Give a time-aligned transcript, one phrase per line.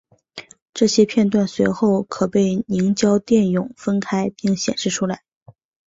[0.73, 5.21] 这些片断随后可被凝胶电泳分开并显示出来。